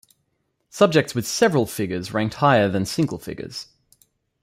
Subjects 0.71 1.13
with 1.13 1.27
several 1.27 1.67
figures 1.67 2.11
ranked 2.11 2.33
higher 2.37 2.67
than 2.67 2.85
single 2.85 3.19
figures. 3.19 3.67